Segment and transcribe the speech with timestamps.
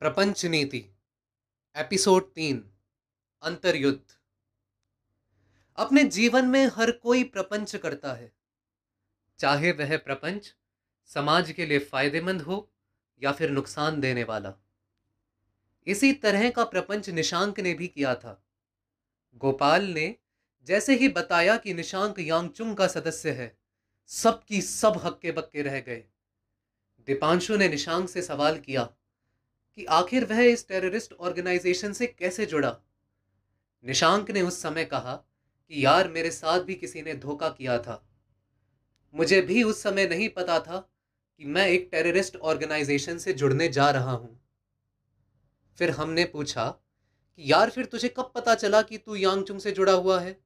[0.00, 0.96] प्रपंच नीति,
[1.76, 2.70] एपिसोड तीन,
[3.42, 4.18] अंतर्युद्ध।
[5.76, 8.32] अपने जीवन में हर कोई प्रपंच करता है।
[9.38, 10.54] चाहे वह प्रपंच
[11.06, 12.72] समाज के लिए फ़ायदेमंद हो
[13.22, 14.54] या फिर नुकसान देने वाला।
[15.86, 18.46] इसी तरह का प्रपंच निशांक ने भी किया था।
[19.36, 20.16] गोपाल ने
[20.62, 23.58] जैसे ही बताया कि निशांक यांगचुंग का सदस्य है,
[24.06, 26.04] सबकी सब हक्के बक्के रह गए।
[27.06, 28.94] दीपांशु ने निशांक से सवाल किया
[29.78, 32.80] कि आखिर वह इस टेररिस्ट ऑर्गेनाइजेशन से कैसे जुड़ा?
[33.84, 35.14] निशांक ने उस समय कहा
[35.68, 38.08] कि यार, मेरे साथ भी किसी ने धोखा किया था।
[39.14, 40.92] मुझे भी उस समय नहीं पता था
[41.38, 44.48] कि मैं एक टेररिस्ट ऑर्गेनाइजेशन से जुड़ने जा रहा हूँ।
[45.78, 46.70] फिर हमने पूछा
[47.36, 50.40] कि यार, फिर तुझे कब पता चला कि तू यांगचुंग से जुड़ा हुआ है?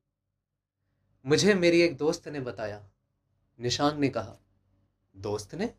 [1.26, 2.90] मुझे मेरी एक दोस्त ने बताया।
[3.60, 4.36] निशांक ने कहा,
[5.16, 5.74] दोस्त ने?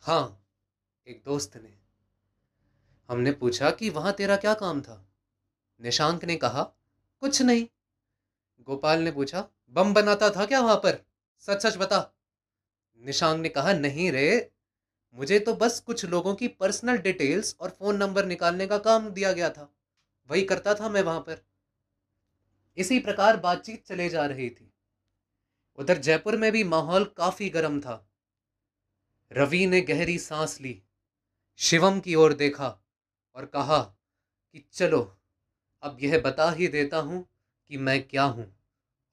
[0.00, 0.46] हाँ
[1.06, 1.79] एक दोस्त ने।
[3.10, 5.08] हमने पूछा कि वहाँ तेरा क्या काम था?
[5.80, 6.62] निशांक ने कहा,
[7.20, 7.66] कुछ नहीं।
[8.66, 11.04] गोपाल ने पूछा, बम बनाता था क्या वहाँ पर?
[11.38, 12.12] सच सच बता।
[12.98, 14.50] निशांक ने कहा, नहीं रे,
[15.14, 19.32] मुझे तो बस कुछ लोगों की पर्सनल डिटेल्स और फ़ोन नंबर निकालने का काम दिया
[19.32, 19.74] गया था।
[20.30, 21.44] वही करता था मैं वहाँ पर।
[22.76, 24.72] इसी प्रकार बातचीत चले जा रही थी।
[25.76, 28.10] उधर जयपुर में भी माहौल काफ़ी गर्म था।
[29.32, 30.82] रवि ने गहरी सांस ली।
[31.56, 32.78] शिवम की ओर देखा।
[33.34, 35.16] और कहा कि चलो,
[35.82, 37.26] अब यह बता ही देता हूँ
[37.68, 38.54] कि मैं क्या हूँ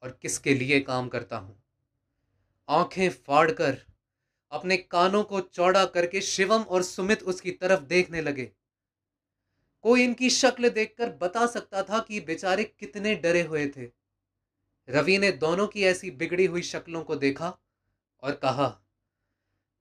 [0.02, 1.62] और किसके लिए काम करता हूँ।
[2.68, 3.78] आँखें फाड़कर
[4.52, 8.52] अपने कानों को चौड़ा करके शिवम और सुमित उसकी तरफ़ देखने लगे।
[9.82, 13.90] कोई इनकी शक्ल देखकर बता सकता था कि बेचारे कितने डरे हुए थे।
[14.88, 17.58] रवि ने दोनों की ऐसी बिगड़ी हुई शक्लों को देखा
[18.22, 18.68] और कहा,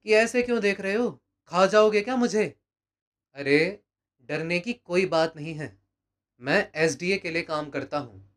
[0.05, 1.21] कि ऐसे क्यों देख रहे हो?
[1.47, 2.55] खा जाओगे क्या मुझे?
[3.35, 3.83] अरे
[4.29, 5.77] डरने की कोई बात नहीं है।
[6.41, 8.35] मैं एसडीए के लिए काम करता हूँ।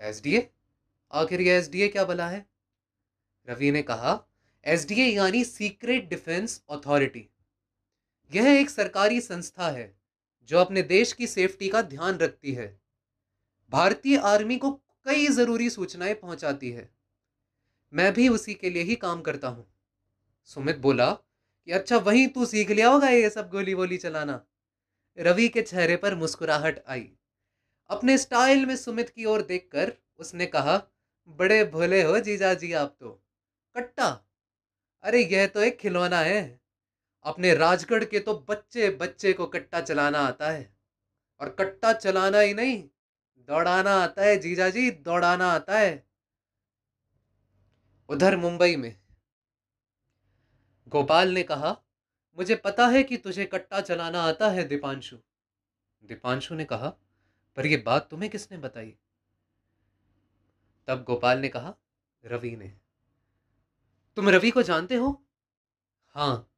[0.00, 0.50] एसडीए?
[1.12, 2.46] आखिर ये एसडीए क्या भला है?
[3.48, 4.26] रवि ने कहा,
[4.64, 7.30] एसडीए यानी सीक्रेट डिफेंस अथॉरिटी।
[8.32, 9.96] यह एक सरकारी संस्था है,
[10.42, 12.80] जो अपने देश की सेफ्टी का ध्यान रखती है।
[13.70, 14.70] भारतीय आर्मी को
[15.04, 16.94] कई ज़रूरी सूचनाएँ पहुंचाती है।
[17.92, 19.74] मैं भी उसी के लिए ही काम करता हूँ।
[20.44, 24.44] सुमित बोला कि अच्छा वहीं तू सीख लिया होगा ये सब गोली वोली चलाना?
[25.18, 27.10] रवि के चेहरे पर मुस्कुराहट आई।
[27.90, 30.82] अपने स्टाइल में सुमित की ओर देखकर उसने कहा,
[31.28, 33.10] बड़े भोले हो जीजा जी आप तो।
[33.76, 34.08] कट्टा।
[35.02, 36.60] अरे, यह तो एक खिलौना है।
[37.24, 40.76] अपने राजगढ़ के तो बच्चे बच्चे को कट्टा चलाना आता है।
[41.40, 42.82] और कट्टा चलाना ही नहीं,
[43.48, 46.06] दौड़ाना आता है जीजा जी, दौड़ाना आता है।
[48.08, 48.96] उधर मुंबई में,
[50.88, 51.83] गोपाल ने कहा
[52.38, 55.16] मुझे पता है कि तुझे कट्टा चलाना आता है, दीपांशु।
[56.04, 56.88] दीपांशु ने कहा,
[57.56, 58.96] पर यह बात तुम्हें किसने बताई?
[60.86, 61.74] तब गोपाल ने कहा,
[62.24, 62.78] रवि ने।
[64.16, 65.26] तुम रवि को जानते हो?
[66.08, 66.50] हाँ।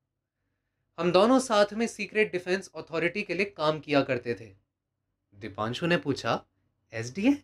[0.99, 4.57] हम दोनों साथ में सीक्रेट डिफेंस अथॉरिटी के लिए काम किया करते थे।
[5.35, 6.45] दीपांशु ने पूछा,
[6.93, 7.43] एसडीए?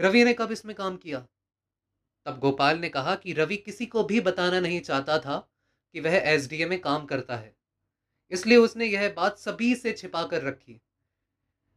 [0.00, 1.26] रवि ने कब इसमें काम किया?
[2.24, 5.49] तब गोपाल ने कहा कि रवि किसी को भी बताना नहीं चाहता था
[5.94, 7.54] कि वह एसडीए में काम करता है।
[8.32, 10.80] इसलिए उसने यह बात सभी से छिपा कर रखी।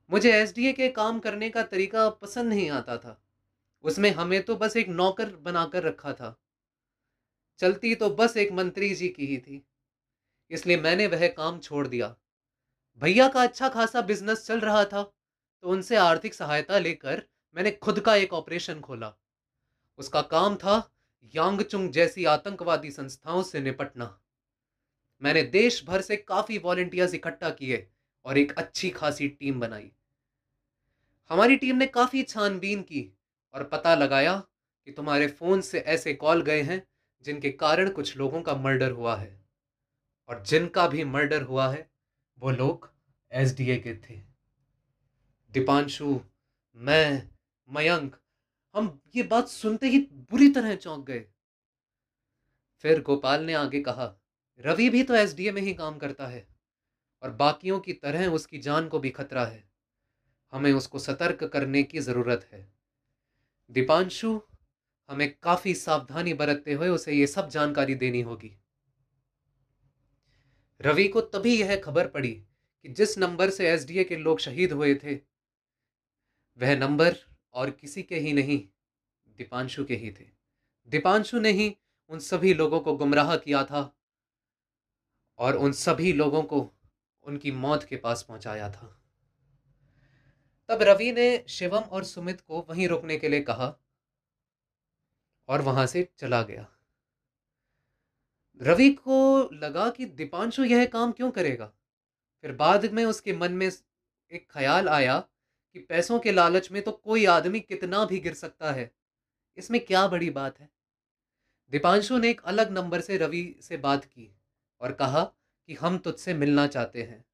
[0.10, 3.20] मुझे एसडीए के काम करने का तरीका पसंद नहीं आता था।
[3.84, 6.36] उसमें हमें तो बस एक नौकर बनाकर रखा था।
[7.60, 9.66] चलती तो बस एक मंत्री जी की ही थी।
[10.52, 12.16] इसलिए मैंने वह काम छोड़ दिया।
[13.02, 17.24] भैया का अच्छा खासा बिज़नेस चल रहा था तो उनसे आर्थिक सहायता लेकर
[17.56, 19.14] मैंने खुद का एक ऑपरेशन खोला।
[20.00, 20.78] उसका काम था
[21.36, 24.20] यांगचुंग जैसी आतंकवादी संस्थाओं से निपटना।
[25.22, 27.90] मैंने देश भर से काफ़ी वॉलेंटियर्स इकट्ठा किए
[28.26, 29.92] और एक अच्छी खासी टीम बनाई।
[31.30, 33.18] हमारी टीम ने काफ़ी छानबीन की
[33.54, 34.44] और पता लगाया
[34.86, 36.88] कि तुम्हारे फ़ोन से ऐसे कॉल गए हैं
[37.24, 39.46] जिनके कारण कुछ लोगों का मर्डर हुआ है।
[40.30, 41.92] और जिनका भी मर्डर हुआ है,
[42.40, 42.94] वो लोग
[43.32, 44.16] एसडीए के थे।
[45.52, 46.22] दीपांशु,
[46.76, 47.30] मैं,
[47.70, 48.16] मयंक
[48.76, 50.00] हम ये बात सुनते ही
[50.32, 51.26] बुरी तरह चौंक गए।
[52.84, 54.14] फिर गोपाल ने आगे कहा,
[54.60, 56.48] रवि भी तो एसडीए में ही काम करता है
[57.24, 59.64] और बाकियों की तरह उसकी जान को भी खतरा है।
[60.54, 62.68] हमें उसको सतर्क करने की ज़रूरत है।
[63.70, 64.40] दीपांशु,
[65.10, 68.52] हमें काफ़ी सावधानी बरतते हुए उसे ये सब जानकारी देनी होगी।
[70.80, 74.94] रवि को तभी यह खबर पड़ी कि जिस नंबर से एसडीए के लोग शहीद हुए
[74.96, 75.16] थे,
[76.60, 77.16] वह नंबर
[77.54, 78.68] और किसी के ही नहीं,
[79.28, 80.26] दीपांशु के ही थे।
[80.88, 81.78] दीपांशु ने ही
[82.10, 83.98] उन सभी लोगों को गुमराह किया था
[85.38, 86.72] और उन सभी लोगों को
[87.24, 89.00] उनकी मौत के पास पहुँचाया था।
[90.70, 93.76] तब रवि ने शिवम और सुमित को वहीं रुकने के लिए कहा
[95.48, 96.68] और वहाँ से चला गया।
[98.62, 101.74] रवि को लगा कि दीपांशु यह काम क्यों करेगा?
[102.42, 103.72] फिर बाद में उसके मन में
[104.32, 105.30] एक ख्याल आया
[105.74, 108.92] कि पैसों के लालच में तो कोई आदमी कितना भी गिर सकता है।
[109.58, 110.70] इसमें क्या बड़ी बात है?
[111.72, 114.36] दीपांशु ने एक अलग नंबर से रवि से बात की
[114.82, 117.26] और कहा कि हम तुझसे मिलना चाहते हैं।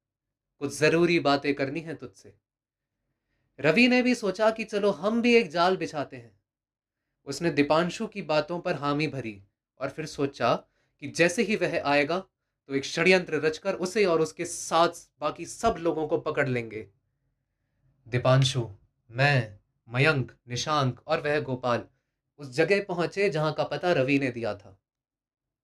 [0.58, 2.32] कुछ ज़रूरी बातें करनी है तुझसे।
[3.58, 6.40] रवि ने भी सोचा कि चलो हम भी एक जाल बिछाते हैं।
[7.26, 9.42] उसने दीपांशु की बातों पर हामी भरी
[9.80, 10.54] और फिर सोचा
[11.02, 14.88] कि जैसे ही वह आएगा तो एक षड्यंत्र रचकर उसे और उसके साथ
[15.20, 16.88] बाकी सब लोगों को पकड़ लेंगे।
[18.08, 18.70] दीपांशु,
[19.10, 19.58] मैं,
[19.88, 21.84] मयंक, निशांक और वह गोपाल
[22.38, 24.80] उस जगह पहुँचे जहाँ का पता रवि ने दिया था।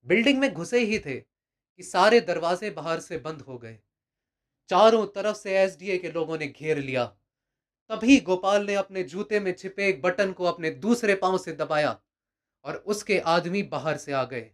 [0.07, 1.21] बिल्डिंग में घुसे ही थे
[1.77, 3.79] कि सारे दरवाजे बाहर से बंद हो गए।
[4.69, 7.05] चारों तरफ़ से एसडीए के लोगों ने घेर लिया।
[7.91, 12.01] तभी गोपाल ने अपने जूते में छिपे एक बटन को अपने दूसरे पाँव से दबाया
[12.65, 14.51] और उसके आदमी बाहर से आ गए।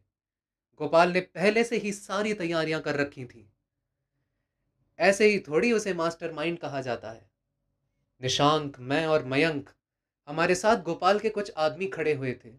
[0.79, 3.53] गोपाल ने पहले से ही सारी तैयारियाँ कर रखी थी।
[4.99, 7.32] ऐसे ही थोड़ी उसे मास्टरमाइंड कहा जाता है।
[8.23, 9.71] निशांक, मैं और मयंक,
[10.29, 12.51] हमारे साथ गोपाल के कुछ आदमी खड़े हुए थे।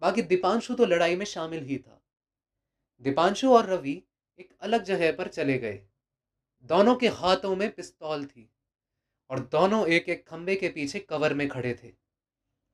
[0.00, 2.02] बाकी दीपांशु तो लड़ाई में शामिल ही था।
[3.00, 4.02] दीपांशु और रवि
[4.38, 5.86] एक अलग जगह पर चले गए।
[6.62, 8.50] दोनों के हाथों में पिस्तौल थी
[9.30, 11.92] और दोनों एक एक खंबे के पीछे कवर में खड़े थे।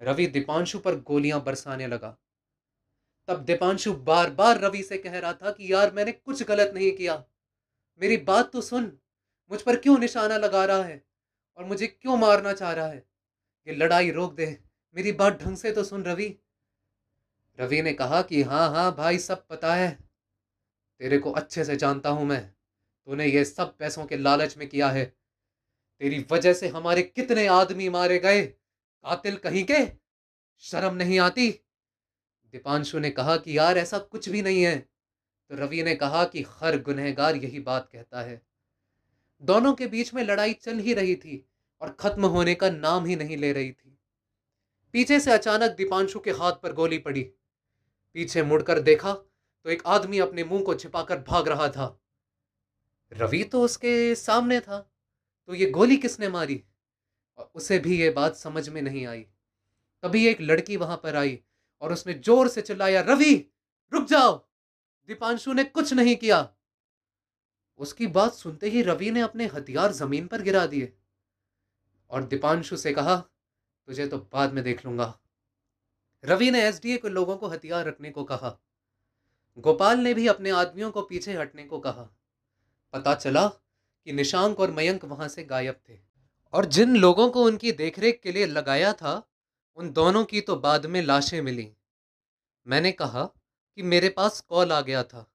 [0.02, 2.19] रवि दीपांशु पर गोलियाँ बरसाने लगा।
[3.28, 6.93] तब दीपांशु बार बार रवि से कह रहा था कि, यार, मैंने कुछ गलत नहीं
[6.93, 7.25] किया।
[8.00, 8.99] मेरी बात तो सुन।
[9.50, 11.09] मुझ पर क्यों निशाना लगा रहा है?
[11.60, 13.06] और मुझे क्यों मारना चाह रहा है?
[13.68, 14.64] ये लड़ाई रोक दे।
[14.94, 16.38] मेरी बात ढंग से तो सुन, रवि।
[17.60, 19.98] रवि ने कहा कि हाँ हाँ भाई, सब पता है।
[20.98, 22.54] तेरे को अच्छे से जानता हूँ मैं।
[23.06, 25.04] तूने ये सब पैसों के लालच में किया है।
[26.00, 28.46] तेरी वजह से हमारे कितने आदमी मारे गए?
[29.02, 29.92] कातिल कहीं के?
[30.58, 31.50] शर्म नहीं आती।
[32.52, 34.78] दीपांशु ने कहा कि यार, ऐसा कुछ भी नहीं है।
[35.48, 38.42] तो रवि ने कहा कि हर गुनहगार यही बात कहता है।
[39.42, 41.50] दोनों के बीच में लड़ाई चल ही रही थी।
[41.82, 43.97] और खत्म होने का नाम ही नहीं ले रही थी।
[44.94, 47.23] पीछे से अचानक दीपांशु के हाथ पर गोली पड़ी।
[48.17, 51.97] पीछे मुड़कर देखा तो एक आदमी अपने मुँह को छिपाकर भाग रहा था।
[53.12, 54.79] रवि तो उसके सामने था
[55.49, 56.62] तो ये गोली किसने मारी?
[57.38, 59.21] और उसे भी ये बात समझ में नहीं आई।
[60.03, 61.38] तभी एक लड़की वहाँ पर आई
[61.82, 63.35] और उसने ज़ोर से चिल्लाया, रवि,
[63.93, 64.37] रुक जाओ!
[65.09, 66.49] दीपांशु ने कुछ नहीं किया!
[67.81, 70.93] उसकी बात सुनते ही रवि ने अपने हथियार ज़मीन पर गिरा दिए।
[72.12, 75.14] और दीपांशु से कहा, तुझे तो बाद में देख लूँगा।
[76.24, 78.58] रवि ने एसडीए के लोगों को हथियार रखने को कहा।
[79.58, 82.08] गोपाल ने भी अपने आदमियों को पीछे हटने को कहा।
[82.94, 85.98] पता चला कि निशांक और मयंक वहाँ से गायब थे।
[86.54, 89.22] और जिन लोगों को उनकी देखरेख के लिए लगाया था,
[89.78, 91.70] उन दोनों की तो बाद में लाशें मिली।
[92.66, 95.26] मैंने कहा कि मेरे पास कॉल आ गया था,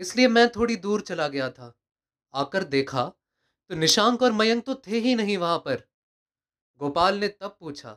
[0.00, 1.72] इसलिए मैं थोड़ी दूर चला गया था।
[2.34, 3.04] आकर देखा
[3.70, 5.82] तो निशांक और मयंक तो थे ही नहीं वहाँ पर।
[6.82, 7.92] गोपाल ने तब पूछा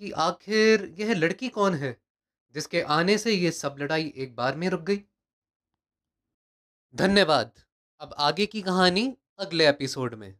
[0.00, 2.02] कि आखिर यह लड़की कौन है
[2.54, 5.04] जिसके आने से यह सब लड़ाई एक बार में रुक गई?
[6.94, 7.52] धन्यवाद।
[8.00, 10.38] अब आगे की कहानी अगले एपिसोड में।